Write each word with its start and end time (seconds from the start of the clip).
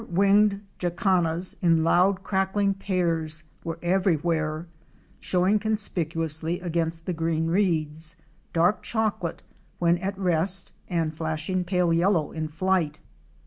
Spur 0.01 0.11
winged 0.13 0.61
Jacanas 0.79 1.57
in 1.61 1.83
loud 1.83 2.23
cackling 2.23 2.73
pairs 2.73 3.43
were 3.63 3.77
every 3.83 4.15
where, 4.15 4.65
showing 5.19 5.59
conspicuously 5.59 6.59
against 6.59 7.05
the 7.05 7.13
green 7.13 7.45
reeds— 7.49 8.15
dark 8.51 8.81
chocolate 8.81 9.43
when 9.77 9.99
at 9.99 10.17
rest 10.17 10.71
and 10.89 11.13
flashing 11.13 11.63
pale 11.63 11.93
yellow 11.93 12.31
in 12.31 12.47
flight. 12.47 12.99